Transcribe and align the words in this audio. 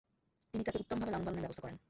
তিনি 0.53 0.63
তাকে 0.63 0.77
উত্তমভাবে 0.79 1.11
লালন-পালনের 1.11 1.43
ব্যবস্থা 1.43 1.63
করেন। 1.63 1.77